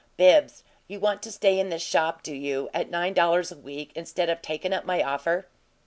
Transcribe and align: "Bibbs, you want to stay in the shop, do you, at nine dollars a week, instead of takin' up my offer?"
"Bibbs, 0.17 0.63
you 0.87 0.99
want 0.99 1.21
to 1.21 1.31
stay 1.31 1.59
in 1.59 1.69
the 1.69 1.77
shop, 1.77 2.23
do 2.23 2.33
you, 2.33 2.71
at 2.73 2.89
nine 2.89 3.13
dollars 3.13 3.51
a 3.51 3.55
week, 3.55 3.91
instead 3.93 4.31
of 4.31 4.41
takin' 4.41 4.73
up 4.73 4.83
my 4.83 5.03
offer?" 5.03 5.45